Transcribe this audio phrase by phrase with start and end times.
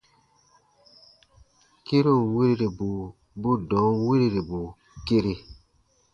[1.85, 2.89] Kĩrun wiriribu
[3.41, 4.59] bu dɔ̃ɔn wirirbu
[5.05, 5.33] kere.